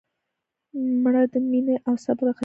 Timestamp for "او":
1.87-1.93